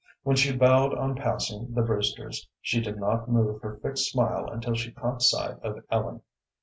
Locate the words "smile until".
4.09-4.73